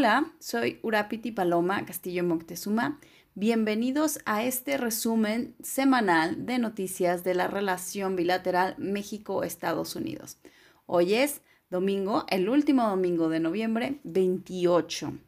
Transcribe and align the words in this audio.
Hola, 0.00 0.32
soy 0.38 0.80
Urapiti 0.80 1.30
Paloma 1.30 1.84
Castillo 1.84 2.24
Moctezuma. 2.24 2.98
Bienvenidos 3.34 4.20
a 4.24 4.42
este 4.44 4.78
resumen 4.78 5.54
semanal 5.62 6.46
de 6.46 6.58
noticias 6.58 7.22
de 7.22 7.34
la 7.34 7.48
relación 7.48 8.16
bilateral 8.16 8.76
México-Estados 8.78 9.96
Unidos. 9.96 10.38
Hoy 10.86 11.12
es 11.12 11.42
domingo, 11.68 12.24
el 12.30 12.48
último 12.48 12.88
domingo 12.88 13.28
de 13.28 13.40
noviembre, 13.40 14.00
28. 14.04 15.18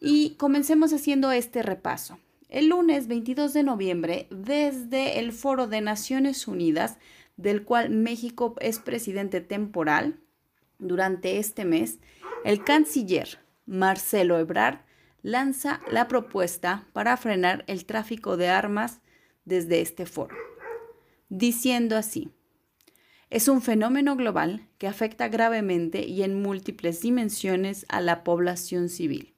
Y 0.00 0.34
comencemos 0.34 0.92
haciendo 0.92 1.32
este 1.32 1.62
repaso. 1.62 2.18
El 2.50 2.68
lunes 2.68 3.08
22 3.08 3.54
de 3.54 3.62
noviembre, 3.62 4.26
desde 4.30 5.18
el 5.18 5.32
Foro 5.32 5.66
de 5.66 5.80
Naciones 5.80 6.46
Unidas, 6.46 6.98
del 7.38 7.64
cual 7.64 7.88
México 7.88 8.54
es 8.60 8.80
presidente 8.80 9.40
temporal 9.40 10.20
durante 10.78 11.38
este 11.38 11.64
mes, 11.64 12.00
el 12.44 12.62
canciller 12.64 13.42
Marcelo 13.66 14.38
Ebrard 14.38 14.80
lanza 15.22 15.80
la 15.90 16.06
propuesta 16.08 16.86
para 16.92 17.16
frenar 17.16 17.64
el 17.66 17.86
tráfico 17.86 18.36
de 18.36 18.48
armas 18.48 19.00
desde 19.44 19.80
este 19.80 20.06
foro, 20.06 20.36
diciendo 21.28 21.96
así, 21.96 22.30
es 23.30 23.48
un 23.48 23.62
fenómeno 23.62 24.16
global 24.16 24.68
que 24.78 24.86
afecta 24.86 25.28
gravemente 25.28 26.06
y 26.06 26.22
en 26.22 26.40
múltiples 26.40 27.00
dimensiones 27.00 27.84
a 27.88 28.00
la 28.00 28.22
población 28.22 28.88
civil. 28.88 29.34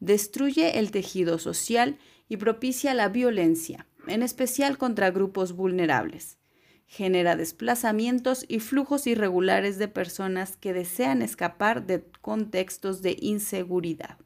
Destruye 0.00 0.78
el 0.78 0.90
tejido 0.90 1.38
social 1.38 1.98
y 2.28 2.38
propicia 2.38 2.92
la 2.92 3.08
violencia, 3.08 3.86
en 4.08 4.22
especial 4.22 4.78
contra 4.78 5.10
grupos 5.10 5.52
vulnerables. 5.52 6.38
Genera 6.86 7.36
desplazamientos 7.36 8.44
y 8.48 8.60
flujos 8.60 9.06
irregulares 9.06 9.78
de 9.78 9.88
personas 9.88 10.56
que 10.56 10.72
desean 10.72 11.20
escapar 11.20 11.86
de 11.86 12.04
contextos 12.20 13.02
de 13.02 13.16
inseguridad. 13.20 14.18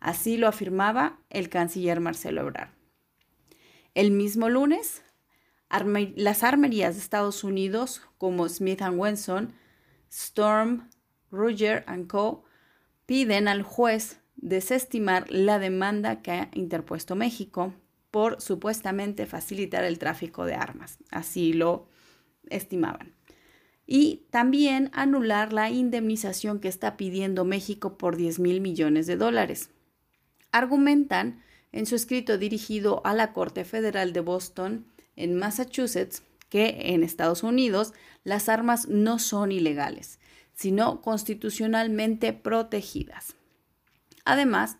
Así 0.00 0.36
lo 0.36 0.48
afirmaba 0.48 1.20
el 1.30 1.48
canciller 1.48 2.00
Marcelo 2.00 2.42
Ebrard. 2.42 2.70
El 3.94 4.10
mismo 4.10 4.48
lunes, 4.48 5.02
las 6.16 6.42
armerías 6.42 6.94
de 6.94 7.00
Estados 7.00 7.44
Unidos 7.44 8.02
como 8.18 8.48
Smith 8.48 8.82
Wesson, 8.90 9.54
Storm, 10.10 10.88
Ruger 11.30 11.84
Co. 12.08 12.44
piden 13.06 13.48
al 13.48 13.62
juez 13.62 14.20
desestimar 14.36 15.30
la 15.30 15.58
demanda 15.58 16.22
que 16.22 16.30
ha 16.32 16.50
interpuesto 16.54 17.14
México 17.14 17.72
por 18.14 18.40
supuestamente 18.40 19.26
facilitar 19.26 19.82
el 19.82 19.98
tráfico 19.98 20.44
de 20.44 20.54
armas. 20.54 20.98
Así 21.10 21.52
lo 21.52 21.88
estimaban. 22.48 23.12
Y 23.88 24.22
también 24.30 24.88
anular 24.92 25.52
la 25.52 25.68
indemnización 25.70 26.60
que 26.60 26.68
está 26.68 26.96
pidiendo 26.96 27.44
México 27.44 27.98
por 27.98 28.14
10 28.14 28.38
mil 28.38 28.60
millones 28.60 29.08
de 29.08 29.16
dólares 29.16 29.70
argumentan 30.52 31.42
en 31.72 31.86
su 31.86 31.96
escrito 31.96 32.38
dirigido 32.38 33.04
a 33.04 33.14
la 33.14 33.32
Corte 33.32 33.64
Federal 33.64 34.12
de 34.12 34.20
Boston 34.20 34.86
en 35.16 35.36
Massachusetts 35.36 36.22
que 36.50 36.94
en 36.94 37.02
Estados 37.02 37.42
Unidos 37.42 37.94
las 38.22 38.48
armas 38.48 38.86
no 38.86 39.18
son 39.18 39.50
ilegales, 39.50 40.20
sino 40.54 41.00
constitucionalmente 41.00 42.32
protegidas. 42.32 43.34
Además, 44.24 44.76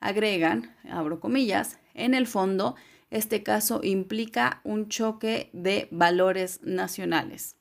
agregan, 0.00 0.76
abro 0.86 1.18
comillas, 1.18 1.78
en 1.94 2.14
el 2.14 2.26
fondo, 2.26 2.74
este 3.10 3.42
caso 3.42 3.80
implica 3.82 4.60
un 4.64 4.88
choque 4.88 5.50
de 5.52 5.88
valores 5.90 6.60
nacionales, 6.62 7.56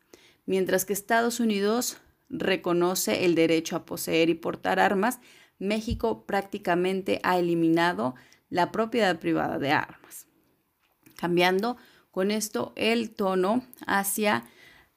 mientras 0.45 0.86
que 0.86 0.94
Estados 0.94 1.39
Unidos 1.39 1.98
reconoce 2.30 3.26
el 3.26 3.36
derecho 3.36 3.76
a 3.76 3.86
poseer 3.86 4.30
y 4.30 4.36
portar 4.36 4.80
armas 4.80 5.20
México 5.60 6.26
prácticamente 6.26 7.20
ha 7.23 7.38
eliminado 7.38 8.16
la 8.49 8.72
propiedad 8.72 9.20
privada 9.20 9.60
de 9.60 9.72
armas, 9.72 10.27
cambiando 11.16 11.77
con 12.11 12.32
esto 12.32 12.73
el 12.76 13.11
tono 13.11 13.66
hacia 13.88 14.45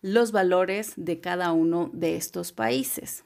los 0.02 0.32
valores 0.32 0.92
de 0.96 1.20
cada 1.20 1.52
uno 1.52 1.90
de 1.92 2.16
estos 2.16 2.52
países. 2.52 3.24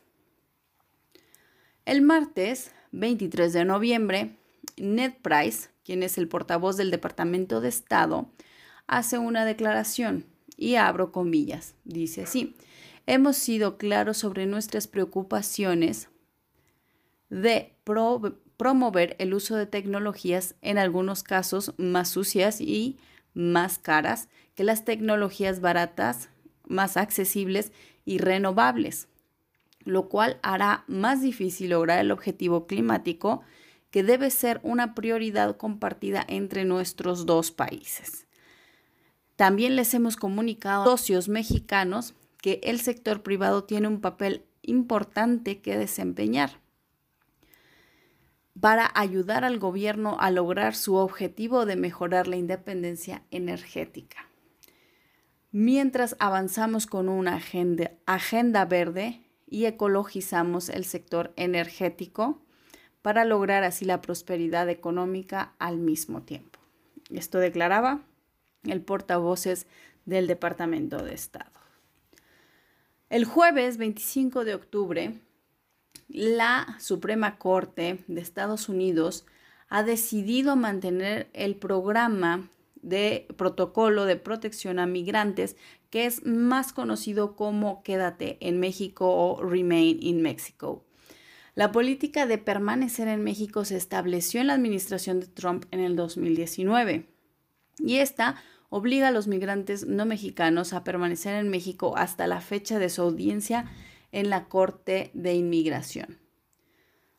El 1.85 2.03
martes 2.03 2.73
23 2.93 3.53
de 3.53 3.65
noviembre, 3.65 4.37
Ned 4.77 5.15
Price, 5.23 5.71
quien 5.91 6.05
es 6.05 6.19
el 6.19 6.29
portavoz 6.29 6.77
del 6.77 6.93
Departamento 6.93 7.61
de 7.61 7.69
Estado, 7.69 8.31
hace 8.87 9.19
una 9.19 9.45
declaración 9.45 10.25
y 10.57 10.77
abro 10.77 11.11
comillas. 11.11 11.75
Dice 11.83 12.23
así, 12.23 12.55
hemos 13.07 13.37
sido 13.37 13.77
claros 13.77 14.19
sobre 14.19 14.47
nuestras 14.47 14.87
preocupaciones 14.87 16.09
de 17.29 17.75
promover 18.57 19.17
el 19.19 19.35
uso 19.35 19.57
de 19.57 19.67
tecnologías 19.67 20.55
en 20.63 20.79
algunos 20.79 21.25
casos 21.25 21.75
más 21.77 22.09
sucias 22.09 22.61
y 22.61 23.01
más 23.35 23.81
caras 23.81 24.29
que 24.55 24.63
las 24.63 24.85
tecnologías 24.85 25.61
baratas, 25.61 26.29
más 26.69 26.97
accesibles 26.97 27.73
y 28.05 28.19
renovables, 28.19 29.09
lo 29.81 30.09
cual 30.09 30.39
hará 30.45 30.85
más 30.87 31.21
difícil 31.21 31.71
lograr 31.71 31.99
el 31.99 32.13
objetivo 32.13 32.69
climático 32.69 33.43
que 33.91 34.03
debe 34.03 34.31
ser 34.31 34.61
una 34.63 34.95
prioridad 34.95 35.57
compartida 35.57 36.25
entre 36.29 36.65
nuestros 36.65 37.27
dos 37.27 37.51
países. 37.51 38.27
También 39.37 39.77
les 39.77 39.95
hemos 39.95 40.17
comunicado 40.17 40.83
a 40.83 40.97
socios 40.97 41.29
mexicanos 41.29 42.15
que 42.41 42.61
el 42.63 42.81
sector 42.81 43.23
privado 43.23 43.65
tiene 43.65 43.89
un 43.89 44.01
papel 44.01 44.45
importante 44.63 45.61
que 45.61 45.77
desempeñar 45.77 46.61
para 48.61 48.91
ayudar 48.95 49.45
al 49.45 49.59
gobierno 49.59 50.17
a 50.21 50.31
lograr 50.31 50.75
su 50.75 50.97
objetivo 50.97 51.65
de 51.67 51.77
mejorar 51.77 52.29
la 52.29 52.37
independencia 52.37 53.23
energética. 53.31 54.29
Mientras 55.51 56.15
avanzamos 56.19 56.87
con 56.87 57.09
una 57.09 57.37
agenda, 57.37 57.93
agenda 58.07 58.65
verde 58.67 59.23
y 59.49 59.65
ecologizamos 59.65 60.69
el 60.69 60.85
sector 60.85 61.33
energético 61.37 62.43
para 63.03 63.25
lograr 63.25 63.65
así 63.65 63.85
la 63.85 64.01
prosperidad 64.01 64.69
económica 64.69 65.55
al 65.59 65.79
mismo 65.79 66.23
tiempo. 66.23 66.59
Esto 67.11 67.39
declaraba 67.39 68.03
el 68.65 68.83
portavoces 68.83 69.67
del 70.05 70.27
Departamento 70.27 71.03
de 71.03 71.15
Estado. 71.15 71.51
El 73.09 73.25
jueves 73.25 73.77
25 73.77 74.45
de 74.45 74.55
octubre, 74.55 75.19
la 76.09 76.77
Suprema 76.79 77.39
Corte 77.39 78.05
de 78.07 78.21
Estados 78.21 78.69
Unidos 78.69 79.27
ha 79.69 79.83
decidido 79.83 80.57
mantener 80.57 81.29
el 81.33 81.57
programa 81.57 82.49
de 82.83 83.27
protocolo 83.37 84.05
de 84.05 84.17
protección 84.17 84.79
a 84.79 84.87
migrantes 84.87 85.57
que 85.91 86.07
es 86.07 86.25
más 86.25 86.73
conocido 86.73 87.35
como 87.37 87.83
Quédate 87.83 88.39
en 88.41 88.61
México 88.61 89.11
o 89.11 89.43
Remain 89.43 89.99
in 90.01 90.23
Mexico. 90.23 90.85
La 91.61 91.73
política 91.73 92.25
de 92.25 92.39
permanecer 92.39 93.07
en 93.07 93.23
México 93.23 93.67
se 93.67 93.77
estableció 93.77 94.41
en 94.41 94.47
la 94.47 94.55
administración 94.55 95.21
de 95.21 95.27
Trump 95.27 95.67
en 95.73 95.81
el 95.81 95.95
2019 95.95 97.05
y 97.77 97.97
esta 97.97 98.37
obliga 98.71 99.09
a 99.09 99.11
los 99.11 99.27
migrantes 99.27 99.87
no 99.87 100.07
mexicanos 100.07 100.73
a 100.73 100.85
permanecer 100.85 101.35
en 101.35 101.51
México 101.51 101.99
hasta 101.99 102.27
la 102.27 102.41
fecha 102.41 102.79
de 102.79 102.89
su 102.89 103.03
audiencia 103.03 103.71
en 104.11 104.31
la 104.31 104.49
Corte 104.49 105.11
de 105.13 105.35
Inmigración. 105.35 106.17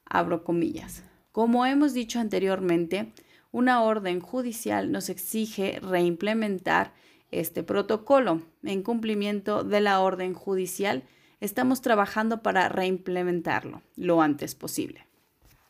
Abro 0.06 0.44
comillas. 0.44 1.04
Como 1.32 1.68
hemos 1.68 1.94
dicho 1.94 2.20
anteriormente, 2.20 3.14
una 3.52 3.84
orden 3.84 4.22
judicial 4.22 4.92
nos 4.92 5.10
exige 5.10 5.80
reimplementar 5.84 6.96
este 7.30 7.62
protocolo. 7.62 8.42
En 8.64 8.82
cumplimiento 8.82 9.64
de 9.64 9.82
la 9.82 10.00
orden 10.00 10.34
judicial, 10.34 11.04
estamos 11.42 11.82
trabajando 11.82 12.42
para 12.42 12.70
reimplementarlo 12.70 13.82
lo 13.98 14.22
antes 14.22 14.56
posible. 14.56 15.06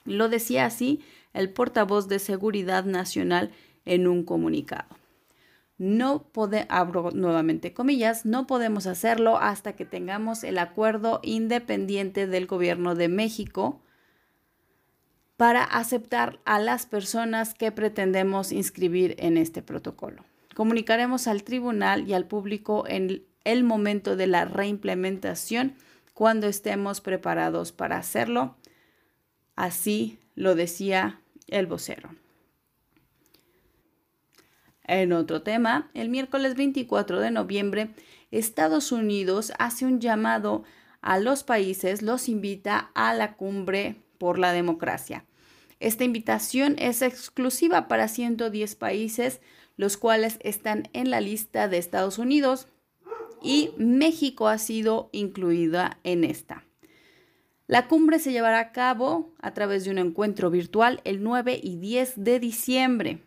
Lo 0.06 0.30
decía 0.30 0.66
así 0.66 1.02
el 1.34 1.50
portavoz 1.50 2.08
de 2.08 2.20
Seguridad 2.20 2.86
Nacional 2.86 3.52
en 3.86 4.08
un 4.08 4.24
comunicado 4.24 5.02
no 5.82 6.28
podemos, 6.32 6.68
abro 6.70 7.10
nuevamente 7.10 7.74
comillas, 7.74 8.24
no 8.24 8.46
podemos 8.46 8.86
hacerlo 8.86 9.40
hasta 9.40 9.74
que 9.74 9.84
tengamos 9.84 10.44
el 10.44 10.60
acuerdo 10.60 11.22
independiente 11.24 12.28
del 12.28 12.46
gobierno 12.46 12.94
de 12.94 13.08
México 13.08 13.82
para 15.38 15.64
aceptar 15.64 16.40
a 16.46 16.60
las 16.60 16.86
personas 16.86 17.56
que 17.56 17.72
pretendemos 17.72 18.52
inscribir 18.52 19.16
en 19.18 19.38
este 19.38 19.64
protocolo. 19.64 20.24
Comunicaremos 20.54 21.26
al 21.26 21.42
tribunal 21.42 22.08
y 22.08 22.14
al 22.14 22.28
público 22.28 22.86
en 22.88 23.24
el 23.44 23.64
momento 23.64 24.16
de 24.16 24.28
la 24.28 24.46
reimplementación 24.46 25.76
cuando 26.14 26.48
estemos 26.48 27.02
preparados 27.02 27.72
para 27.72 27.98
hacerlo. 27.98 28.56
Así 29.56 30.20
lo 30.36 30.56
decía 30.56 31.20
el 31.48 31.68
vocero. 31.68 32.10
En 34.84 35.14
otro 35.14 35.42
tema, 35.42 35.90
el 35.94 36.10
miércoles 36.10 36.56
24 36.56 37.20
de 37.20 37.32
noviembre, 37.32 37.90
Estados 38.32 38.92
Unidos 38.92 39.54
hace 39.58 39.86
un 39.86 40.00
llamado 40.00 40.64
a 41.02 41.18
los 41.20 41.44
países, 41.44 42.02
los 42.02 42.30
invita 42.30 42.92
a 42.94 43.14
la 43.14 43.36
cumbre 43.36 43.96
por 44.18 44.38
la 44.38 44.54
democracia. 44.54 45.26
Esta 45.80 46.04
invitación 46.04 46.76
es 46.78 47.02
exclusiva 47.02 47.88
para 47.88 48.08
110 48.08 48.76
países, 48.76 49.42
los 49.78 49.98
cuales 49.98 50.38
están 50.42 50.90
en 50.94 51.10
la 51.10 51.22
lista 51.22 51.68
de 51.68 51.78
Estados 51.78 52.20
Unidos 52.20 52.68
y 53.42 53.72
México 53.78 54.48
ha 54.48 54.58
sido 54.58 55.10
incluida 55.12 56.00
en 56.04 56.24
esta. 56.24 56.66
La 57.68 57.88
cumbre 57.88 58.20
se 58.20 58.32
llevará 58.32 58.60
a 58.60 58.72
cabo 58.74 59.34
a 59.42 59.54
través 59.54 59.86
de 59.86 59.92
un 59.92 59.98
encuentro 59.98 60.50
virtual 60.50 61.02
el 61.06 61.24
9 61.24 61.60
y 61.62 61.78
10 61.78 62.24
de 62.24 62.40
diciembre. 62.40 63.24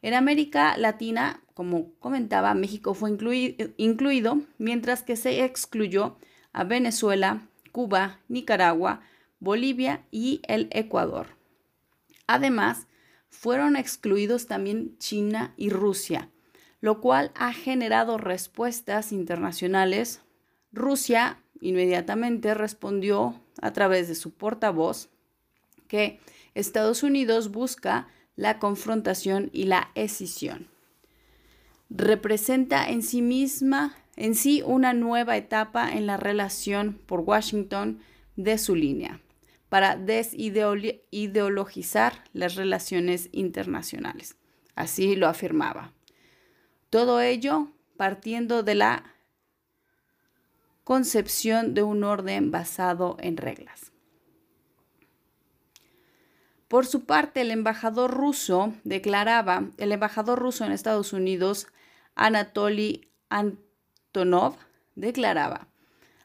En 0.00 0.14
América 0.14 0.76
Latina, 0.76 1.42
como 1.54 1.92
comentaba, 1.98 2.54
México 2.54 2.94
fue 2.94 3.10
incluido, 3.10 4.42
mientras 4.58 5.02
que 5.02 5.16
se 5.16 5.44
excluyó 5.44 6.18
a 6.52 6.62
Venezuela, 6.62 7.48
Cuba, 7.72 8.20
Nicaragua, 8.28 9.00
Bolivia 9.40 10.04
y 10.12 10.40
el 10.46 10.68
Ecuador. 10.70 11.36
Además, 12.28 12.86
fueron 13.28 13.74
excluidos 13.74 14.46
también 14.46 14.96
China 14.98 15.52
y 15.56 15.70
Rusia, 15.70 16.30
lo 16.80 17.00
cual 17.00 17.32
ha 17.34 17.52
generado 17.52 18.18
respuestas 18.18 19.12
internacionales. 19.12 20.22
Rusia 20.72 21.40
inmediatamente 21.60 22.54
respondió 22.54 23.40
a 23.60 23.72
través 23.72 24.08
de 24.08 24.14
su 24.14 24.32
portavoz 24.32 25.10
que 25.88 26.20
Estados 26.54 27.02
Unidos 27.02 27.50
busca 27.50 28.08
la 28.36 28.58
confrontación 28.58 29.50
y 29.52 29.64
la 29.64 29.90
escisión. 29.94 30.68
Representa 31.90 32.88
en 32.88 33.02
sí 33.02 33.22
misma, 33.22 33.96
en 34.16 34.34
sí, 34.34 34.62
una 34.64 34.92
nueva 34.92 35.36
etapa 35.36 35.90
en 35.90 36.06
la 36.06 36.16
relación 36.16 37.00
por 37.06 37.20
Washington 37.20 38.00
de 38.36 38.58
su 38.58 38.76
línea 38.76 39.20
para 39.68 39.96
desideologizar 39.96 42.24
las 42.32 42.54
relaciones 42.54 43.28
internacionales. 43.32 44.36
Así 44.74 45.14
lo 45.16 45.28
afirmaba. 45.28 45.92
Todo 46.90 47.20
ello 47.20 47.68
partiendo 47.96 48.62
de 48.62 48.74
la 48.74 49.04
concepción 50.84 51.74
de 51.74 51.82
un 51.82 52.02
orden 52.02 52.50
basado 52.50 53.18
en 53.20 53.36
reglas. 53.36 53.92
Por 56.68 56.86
su 56.86 57.04
parte, 57.04 57.42
el 57.42 57.50
embajador 57.50 58.10
ruso 58.10 58.72
declaraba, 58.84 59.70
el 59.76 59.92
embajador 59.92 60.38
ruso 60.38 60.64
en 60.64 60.72
Estados 60.72 61.12
Unidos, 61.12 61.66
Anatoly 62.14 63.10
Antonov, 63.28 64.56
declaraba, 64.94 65.68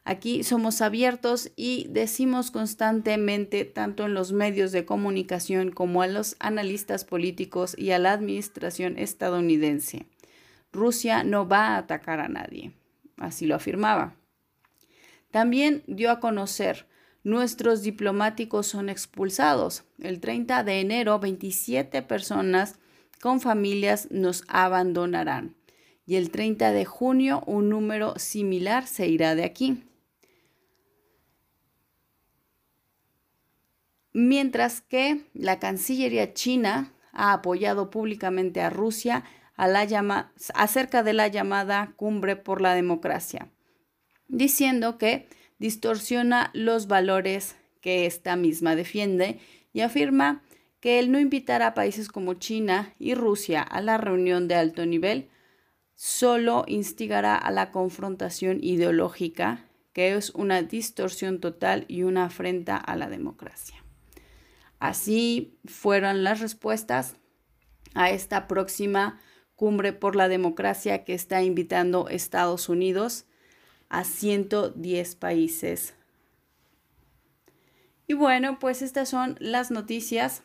aquí 0.04 0.44
somos 0.44 0.80
abiertos 0.82 1.50
y 1.56 1.86
decimos 1.88 2.50
constantemente, 2.50 3.64
tanto 3.64 4.04
en 4.04 4.14
los 4.14 4.32
medios 4.32 4.72
de 4.72 4.84
comunicación 4.84 5.70
como 5.70 6.02
a 6.02 6.06
los 6.06 6.36
analistas 6.40 7.04
políticos 7.04 7.74
y 7.78 7.90
a 7.92 7.98
la 7.98 8.12
administración 8.12 8.98
estadounidense, 8.98 10.06
Rusia 10.74 11.24
no 11.24 11.48
va 11.48 11.68
a 11.68 11.78
atacar 11.78 12.20
a 12.20 12.28
nadie. 12.28 12.72
Así 13.16 13.46
lo 13.46 13.54
afirmaba. 13.54 14.16
También 15.30 15.82
dio 15.86 16.10
a 16.10 16.20
conocer 16.20 16.86
nuestros 17.24 17.80
diplomáticos 17.80 18.66
son 18.66 18.90
expulsados. 18.90 19.84
El 19.98 20.20
30 20.20 20.62
de 20.62 20.80
enero, 20.80 21.18
27 21.18 22.02
personas 22.02 22.78
con 23.20 23.40
familias 23.40 24.08
nos 24.10 24.44
abandonarán. 24.46 25.56
Y 26.06 26.16
el 26.16 26.30
30 26.30 26.72
de 26.72 26.84
junio, 26.84 27.42
un 27.46 27.70
número 27.70 28.18
similar 28.18 28.86
se 28.86 29.08
irá 29.08 29.34
de 29.34 29.44
aquí. 29.44 29.84
Mientras 34.12 34.82
que 34.82 35.24
la 35.32 35.58
Cancillería 35.58 36.34
china 36.34 36.92
ha 37.12 37.32
apoyado 37.32 37.88
públicamente 37.88 38.60
a 38.60 38.68
Rusia 38.68 39.24
a 39.56 39.68
la 39.68 40.32
acerca 40.54 41.02
de 41.02 41.12
la 41.12 41.28
llamada 41.28 41.92
Cumbre 41.96 42.36
por 42.36 42.60
la 42.60 42.74
Democracia, 42.74 43.48
diciendo 44.28 44.98
que 44.98 45.28
distorsiona 45.58 46.50
los 46.54 46.88
valores 46.88 47.56
que 47.80 48.06
esta 48.06 48.36
misma 48.36 48.76
defiende 48.76 49.38
y 49.72 49.80
afirma 49.80 50.42
que 50.80 50.98
el 50.98 51.10
no 51.10 51.18
invitar 51.18 51.62
a 51.62 51.74
países 51.74 52.08
como 52.08 52.34
China 52.34 52.94
y 52.98 53.14
Rusia 53.14 53.62
a 53.62 53.80
la 53.80 53.96
reunión 53.96 54.48
de 54.48 54.54
alto 54.54 54.84
nivel 54.86 55.28
solo 55.94 56.64
instigará 56.66 57.36
a 57.36 57.50
la 57.50 57.70
confrontación 57.70 58.58
ideológica, 58.62 59.64
que 59.92 60.14
es 60.14 60.30
una 60.30 60.62
distorsión 60.62 61.40
total 61.40 61.84
y 61.88 62.02
una 62.02 62.24
afrenta 62.24 62.76
a 62.76 62.96
la 62.96 63.08
democracia. 63.08 63.82
Así 64.78 65.56
fueron 65.64 66.24
las 66.24 66.40
respuestas 66.40 67.16
a 67.94 68.10
esta 68.10 68.48
próxima 68.48 69.20
cumbre 69.56 69.92
por 69.92 70.16
la 70.16 70.28
democracia 70.28 71.04
que 71.04 71.14
está 71.14 71.42
invitando 71.42 72.08
Estados 72.08 72.68
Unidos 72.68 73.26
a 73.88 74.04
110 74.04 75.16
países. 75.16 75.94
Y 78.06 78.14
bueno, 78.14 78.58
pues 78.58 78.82
estas 78.82 79.08
son 79.08 79.36
las 79.40 79.70
noticias, 79.70 80.42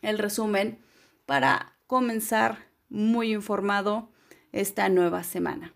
el 0.00 0.18
resumen 0.18 0.78
para 1.26 1.76
comenzar 1.86 2.68
muy 2.88 3.32
informado 3.32 4.10
esta 4.52 4.88
nueva 4.88 5.22
semana. 5.22 5.74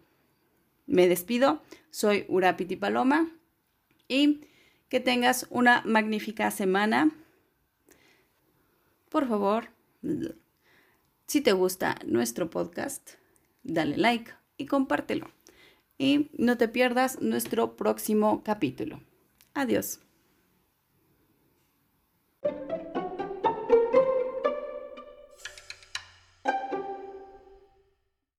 Me 0.87 1.09
despido, 1.09 1.63
soy 1.91 2.25
Urapiti 2.29 2.77
Paloma 2.77 3.31
y 4.09 4.47
que 4.89 5.01
tengas 5.01 5.47
una 5.51 5.83
magnífica 5.85 6.51
semana. 6.51 7.11
Por 9.09 9.29
favor, 9.29 9.69
si 11.33 11.41
te 11.41 11.53
gusta 11.53 11.97
nuestro 12.05 12.51
podcast, 12.51 13.13
dale 13.63 13.97
like 13.97 14.33
y 14.59 14.67
compártelo 14.67 15.31
y 15.97 16.29
no 16.37 16.59
te 16.59 16.69
pierdas 16.69 17.23
nuestro 17.23 17.75
próximo 17.75 18.43
capítulo. 18.45 19.01
Adiós. 19.55 20.01